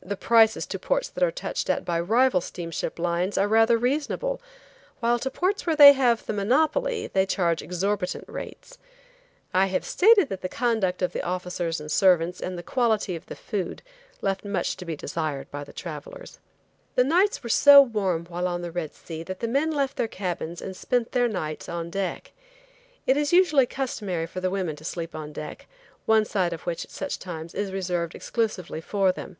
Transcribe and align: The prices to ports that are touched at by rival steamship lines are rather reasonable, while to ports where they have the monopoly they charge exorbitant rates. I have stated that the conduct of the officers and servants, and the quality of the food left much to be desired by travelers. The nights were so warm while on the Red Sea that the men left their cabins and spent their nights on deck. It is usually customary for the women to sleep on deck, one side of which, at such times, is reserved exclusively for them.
The 0.00 0.16
prices 0.16 0.64
to 0.66 0.78
ports 0.78 1.10
that 1.10 1.22
are 1.22 1.30
touched 1.32 1.68
at 1.68 1.84
by 1.84 2.00
rival 2.00 2.40
steamship 2.40 2.98
lines 2.98 3.36
are 3.36 3.48
rather 3.48 3.76
reasonable, 3.76 4.40
while 5.00 5.18
to 5.18 5.30
ports 5.30 5.66
where 5.66 5.76
they 5.76 5.92
have 5.92 6.24
the 6.24 6.32
monopoly 6.32 7.08
they 7.08 7.26
charge 7.26 7.60
exorbitant 7.60 8.24
rates. 8.26 8.78
I 9.52 9.66
have 9.66 9.84
stated 9.84 10.30
that 10.30 10.40
the 10.40 10.48
conduct 10.48 11.02
of 11.02 11.12
the 11.12 11.20
officers 11.22 11.78
and 11.78 11.92
servants, 11.92 12.40
and 12.40 12.56
the 12.56 12.62
quality 12.62 13.16
of 13.16 13.26
the 13.26 13.36
food 13.36 13.82
left 14.22 14.46
much 14.46 14.78
to 14.78 14.86
be 14.86 14.96
desired 14.96 15.50
by 15.50 15.62
travelers. 15.64 16.38
The 16.94 17.04
nights 17.04 17.42
were 17.42 17.50
so 17.50 17.82
warm 17.82 18.24
while 18.26 18.48
on 18.48 18.62
the 18.62 18.72
Red 18.72 18.94
Sea 18.94 19.22
that 19.24 19.40
the 19.40 19.48
men 19.48 19.70
left 19.70 19.98
their 19.98 20.08
cabins 20.08 20.62
and 20.62 20.74
spent 20.74 21.12
their 21.12 21.28
nights 21.28 21.68
on 21.68 21.90
deck. 21.90 22.32
It 23.06 23.18
is 23.18 23.34
usually 23.34 23.66
customary 23.66 24.24
for 24.26 24.40
the 24.40 24.48
women 24.48 24.74
to 24.76 24.84
sleep 24.84 25.14
on 25.14 25.34
deck, 25.34 25.66
one 26.06 26.24
side 26.24 26.54
of 26.54 26.62
which, 26.62 26.86
at 26.86 26.92
such 26.92 27.18
times, 27.18 27.52
is 27.54 27.72
reserved 27.72 28.14
exclusively 28.14 28.80
for 28.80 29.12
them. 29.12 29.36